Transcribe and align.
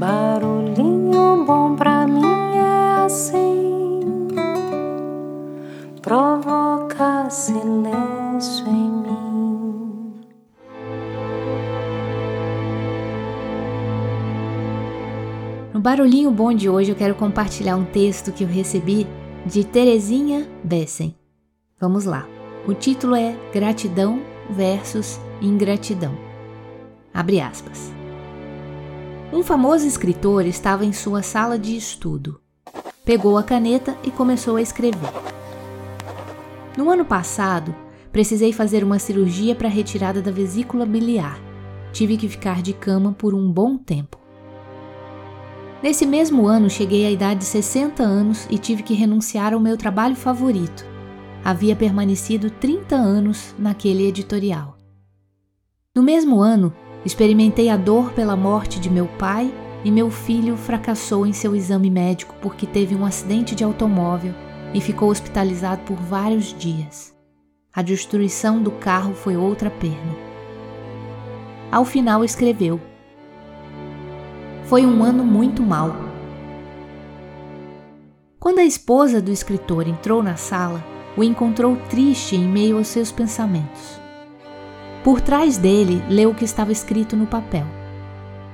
Barulhinho 0.00 1.44
bom 1.44 1.76
pra 1.76 2.06
mim 2.06 2.24
é 2.56 3.04
assim, 3.04 4.00
provoca 6.00 7.28
silêncio 7.28 8.66
em 8.66 8.90
mim. 8.90 10.14
No 15.74 15.80
Barulhinho 15.80 16.30
Bom 16.30 16.54
de 16.54 16.70
hoje 16.70 16.90
eu 16.90 16.96
quero 16.96 17.14
compartilhar 17.14 17.76
um 17.76 17.84
texto 17.84 18.32
que 18.32 18.44
eu 18.44 18.48
recebi 18.48 19.06
de 19.44 19.64
Terezinha 19.64 20.48
Bessen. 20.64 21.14
Vamos 21.78 22.06
lá. 22.06 22.26
O 22.66 22.72
título 22.72 23.14
é 23.14 23.36
Gratidão 23.52 24.22
versus 24.48 25.20
Ingratidão. 25.42 26.14
Abre 27.12 27.38
aspas. 27.38 27.99
Um 29.32 29.44
famoso 29.44 29.86
escritor 29.86 30.44
estava 30.44 30.84
em 30.84 30.92
sua 30.92 31.22
sala 31.22 31.56
de 31.56 31.76
estudo. 31.76 32.40
Pegou 33.04 33.38
a 33.38 33.44
caneta 33.44 33.96
e 34.02 34.10
começou 34.10 34.56
a 34.56 34.62
escrever. 34.62 35.12
No 36.76 36.90
ano 36.90 37.04
passado, 37.04 37.72
precisei 38.10 38.52
fazer 38.52 38.82
uma 38.82 38.98
cirurgia 38.98 39.54
para 39.54 39.68
retirada 39.68 40.20
da 40.20 40.32
vesícula 40.32 40.84
biliar. 40.84 41.40
Tive 41.92 42.16
que 42.16 42.28
ficar 42.28 42.60
de 42.60 42.72
cama 42.72 43.12
por 43.12 43.32
um 43.32 43.48
bom 43.52 43.78
tempo. 43.78 44.18
Nesse 45.80 46.04
mesmo 46.04 46.48
ano, 46.48 46.68
cheguei 46.68 47.06
à 47.06 47.10
idade 47.10 47.40
de 47.40 47.46
60 47.46 48.02
anos 48.02 48.48
e 48.50 48.58
tive 48.58 48.82
que 48.82 48.94
renunciar 48.94 49.54
ao 49.54 49.60
meu 49.60 49.76
trabalho 49.76 50.16
favorito. 50.16 50.84
Havia 51.44 51.76
permanecido 51.76 52.50
30 52.50 52.96
anos 52.96 53.54
naquele 53.56 54.08
editorial. 54.08 54.76
No 55.94 56.02
mesmo 56.02 56.40
ano, 56.40 56.74
Experimentei 57.04 57.70
a 57.70 57.76
dor 57.76 58.12
pela 58.12 58.36
morte 58.36 58.78
de 58.78 58.90
meu 58.90 59.06
pai 59.06 59.52
e 59.82 59.90
meu 59.90 60.10
filho 60.10 60.56
fracassou 60.56 61.26
em 61.26 61.32
seu 61.32 61.56
exame 61.56 61.90
médico 61.90 62.34
porque 62.42 62.66
teve 62.66 62.94
um 62.94 63.06
acidente 63.06 63.54
de 63.54 63.64
automóvel 63.64 64.34
e 64.74 64.80
ficou 64.80 65.08
hospitalizado 65.08 65.82
por 65.82 65.96
vários 65.96 66.56
dias. 66.58 67.14
A 67.72 67.82
destruição 67.82 68.62
do 68.62 68.70
carro 68.70 69.14
foi 69.14 69.36
outra 69.36 69.70
perda. 69.70 70.30
Ao 71.72 71.84
final 71.84 72.24
escreveu: 72.24 72.80
Foi 74.64 74.84
um 74.84 75.02
ano 75.02 75.24
muito 75.24 75.62
mau. 75.62 75.94
Quando 78.38 78.58
a 78.58 78.64
esposa 78.64 79.22
do 79.22 79.30
escritor 79.30 79.86
entrou 79.86 80.22
na 80.22 80.36
sala, 80.36 80.84
o 81.16 81.22
encontrou 81.22 81.76
triste 81.88 82.36
em 82.36 82.46
meio 82.46 82.76
aos 82.76 82.88
seus 82.88 83.12
pensamentos. 83.12 83.99
Por 85.02 85.20
trás 85.22 85.56
dele, 85.56 86.02
leu 86.10 86.30
o 86.30 86.34
que 86.34 86.44
estava 86.44 86.72
escrito 86.72 87.16
no 87.16 87.26
papel. 87.26 87.64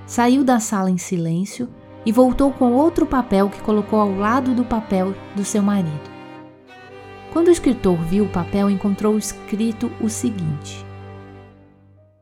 Saiu 0.06 0.44
da 0.44 0.60
sala 0.60 0.88
em 0.88 0.96
silêncio 0.96 1.68
e 2.04 2.12
voltou 2.12 2.52
com 2.52 2.72
outro 2.72 3.04
papel 3.04 3.50
que 3.50 3.60
colocou 3.60 3.98
ao 3.98 4.16
lado 4.16 4.54
do 4.54 4.64
papel 4.64 5.12
do 5.34 5.44
seu 5.44 5.60
marido. 5.60 6.16
Quando 7.32 7.48
o 7.48 7.50
escritor 7.50 7.96
viu 7.96 8.24
o 8.24 8.28
papel, 8.28 8.70
encontrou 8.70 9.18
escrito 9.18 9.90
o 10.00 10.08
seguinte: 10.08 10.86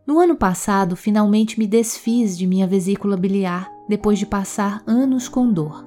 No 0.06 0.19
ano 0.19 0.36
passado, 0.36 0.97
finalmente 0.97 1.59
me 1.59 1.66
desfiz 1.66 2.36
de 2.38 2.47
minha 2.47 2.66
vesícula 2.66 3.19
biliar 3.19 3.70
depois 3.86 4.19
de 4.19 4.25
passar 4.25 4.83
anos 4.86 5.28
com 5.28 5.53
dor. 5.53 5.84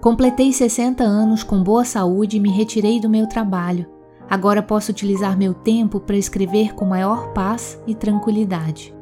Completei 0.00 0.52
60 0.52 1.02
anos 1.02 1.42
com 1.42 1.60
boa 1.60 1.84
saúde 1.84 2.36
e 2.36 2.40
me 2.40 2.50
retirei 2.50 3.00
do 3.00 3.10
meu 3.10 3.26
trabalho 3.26 3.99
Agora 4.30 4.62
posso 4.62 4.92
utilizar 4.92 5.36
meu 5.36 5.52
tempo 5.52 5.98
para 5.98 6.16
escrever 6.16 6.72
com 6.76 6.84
maior 6.84 7.32
paz 7.32 7.82
e 7.84 7.96
tranquilidade. 7.96 8.94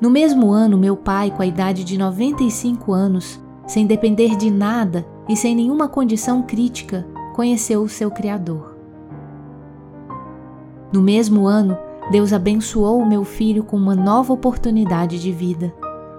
No 0.00 0.10
mesmo 0.10 0.50
ano, 0.50 0.76
meu 0.76 0.96
pai, 0.96 1.30
com 1.30 1.42
a 1.42 1.46
idade 1.46 1.84
de 1.84 1.96
95 1.96 2.92
anos, 2.92 3.40
sem 3.64 3.86
depender 3.86 4.36
de 4.36 4.50
nada 4.50 5.06
e 5.28 5.36
sem 5.36 5.54
nenhuma 5.54 5.86
condição 5.86 6.42
crítica, 6.42 7.06
conheceu 7.36 7.82
o 7.82 7.88
seu 7.88 8.10
Criador. 8.10 8.76
No 10.92 11.00
mesmo 11.00 11.46
ano, 11.46 11.78
Deus 12.10 12.32
abençoou 12.32 12.98
o 13.00 13.06
meu 13.06 13.22
filho 13.22 13.62
com 13.62 13.76
uma 13.76 13.94
nova 13.94 14.32
oportunidade 14.32 15.22
de 15.22 15.30
vida. 15.30 15.72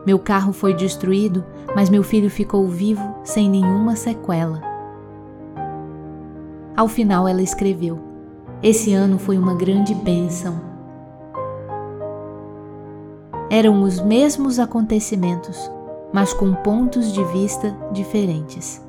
Meu 0.05 0.17
carro 0.17 0.53
foi 0.53 0.73
destruído, 0.73 1.43
mas 1.75 1.89
meu 1.89 2.03
filho 2.03 2.29
ficou 2.29 2.65
vivo 2.69 3.15
sem 3.25 3.49
nenhuma 3.49 3.97
sequela. 3.97 4.72
Ao 6.75 6.87
final, 6.87 7.27
ela 7.27 7.41
escreveu: 7.41 7.99
Esse 8.61 8.93
ano 8.93 9.19
foi 9.19 9.37
uma 9.37 9.53
grande 9.53 9.93
bênção. 9.93 10.61
Eram 13.49 13.83
os 13.83 14.01
mesmos 14.01 14.57
acontecimentos, 14.57 15.69
mas 16.11 16.33
com 16.33 16.53
pontos 16.53 17.13
de 17.13 17.23
vista 17.25 17.75
diferentes. 17.91 18.81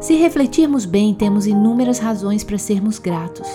Se 0.00 0.14
refletirmos 0.14 0.84
bem, 0.86 1.12
temos 1.12 1.46
inúmeras 1.46 1.98
razões 1.98 2.44
para 2.44 2.56
sermos 2.56 2.98
gratos. 2.98 3.48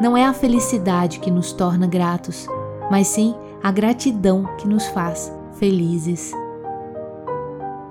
Não 0.00 0.16
é 0.16 0.24
a 0.24 0.32
felicidade 0.32 1.18
que 1.18 1.30
nos 1.30 1.52
torna 1.52 1.86
gratos, 1.86 2.46
mas 2.90 3.08
sim 3.08 3.34
a 3.62 3.70
gratidão 3.70 4.44
que 4.56 4.66
nos 4.66 4.86
faz 4.86 5.30
felizes. 5.54 6.32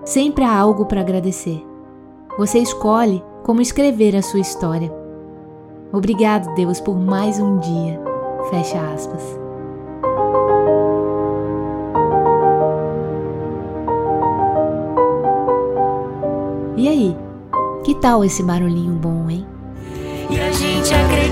Sempre 0.03 0.43
há 0.43 0.57
algo 0.57 0.85
para 0.85 1.01
agradecer. 1.01 1.63
Você 2.37 2.57
escolhe 2.57 3.23
como 3.49 3.61
escrever 3.61 4.15
a 4.15 4.21
sua 4.21 4.41
história. 4.41 4.93
Obrigado, 5.91 6.53
Deus, 6.53 6.79
por 6.79 6.95
mais 6.95 7.39
um 7.39 7.57
dia. 7.57 7.99
Fecha 8.51 8.79
aspas. 8.93 9.23
E 16.77 16.87
aí? 16.87 17.17
Que 17.83 17.95
tal 17.95 18.23
esse 18.23 18.43
barulhinho 18.43 18.93
bom, 18.93 19.27
hein? 19.27 19.47
E 20.29 20.39
a 20.39 20.51
gente 20.51 20.93
acredita 20.93 21.28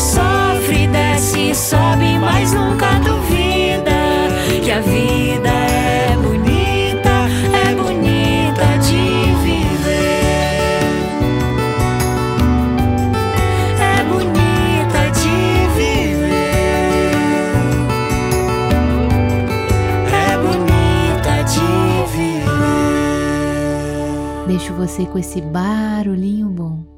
sofre, 0.00 0.86
desce 0.88 1.50
e 1.50 1.54
sobe, 1.54 2.18
mas 2.20 2.52
nunca 2.52 2.98
duvida 3.00 3.90
que 4.62 4.70
a 4.70 4.80
vida 4.80 5.48
é 5.48 6.16
bonita, 6.16 7.28
é 7.66 7.74
bonita 7.74 8.78
de 8.78 9.32
viver. 9.42 10.82
É 13.80 14.04
bonita 14.04 15.10
de 15.20 15.38
viver. 15.76 17.12
É 20.12 20.36
bonita 20.38 21.34
de 21.44 21.68
viver. 22.12 22.46
Deixo 24.46 24.74
você 24.74 25.06
com 25.06 25.18
esse 25.18 25.40
barulhinho 25.40 26.48
bom. 26.48 26.97